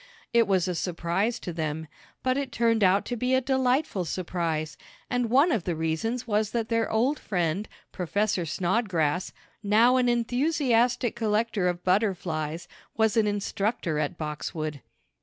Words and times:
It 0.33 0.47
was 0.47 0.67
a 0.67 0.73
surprise 0.73 1.37
to 1.41 1.53
them, 1.53 1.87
but 2.23 2.35
it 2.35 2.51
turned 2.51 2.83
out 2.83 3.05
to 3.05 3.15
be 3.15 3.35
a 3.35 3.39
delightful 3.39 4.03
surprise, 4.03 4.75
and 5.11 5.29
one 5.29 5.51
of 5.51 5.63
the 5.63 5.75
reasons 5.75 6.25
was 6.25 6.49
that 6.53 6.69
their 6.69 6.89
old 6.91 7.19
friend, 7.19 7.69
Professor 7.91 8.43
Snodgrass, 8.43 9.31
now 9.61 9.97
an 9.97 10.09
enthusiastic 10.09 11.15
collector 11.15 11.67
of 11.67 11.83
butterflies, 11.83 12.67
was 12.97 13.15
an 13.15 13.27
instructor 13.27 13.99
at 13.99 14.17
Boxwood. 14.17 14.81